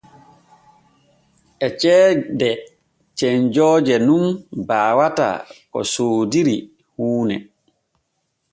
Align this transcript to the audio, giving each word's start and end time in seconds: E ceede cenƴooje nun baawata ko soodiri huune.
E 1.65 1.67
ceede 1.79 2.51
cenƴooje 3.17 3.95
nun 4.07 4.25
baawata 4.67 5.29
ko 5.71 5.79
soodiri 5.93 6.55
huune. 6.93 7.35